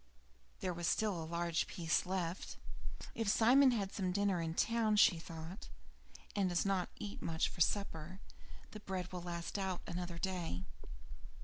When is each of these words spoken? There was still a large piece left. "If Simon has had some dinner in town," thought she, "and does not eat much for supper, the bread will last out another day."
There 0.61 0.73
was 0.73 0.87
still 0.87 1.21
a 1.21 1.25
large 1.29 1.67
piece 1.67 2.07
left. 2.07 2.57
"If 3.13 3.27
Simon 3.29 3.69
has 3.69 3.79
had 3.79 3.93
some 3.93 4.11
dinner 4.11 4.41
in 4.41 4.55
town," 4.55 4.97
thought 4.97 5.59
she, 5.59 6.31
"and 6.35 6.49
does 6.49 6.65
not 6.65 6.89
eat 6.97 7.21
much 7.21 7.49
for 7.49 7.61
supper, 7.61 8.19
the 8.71 8.79
bread 8.79 9.11
will 9.11 9.21
last 9.21 9.59
out 9.59 9.81
another 9.85 10.17
day." 10.17 10.63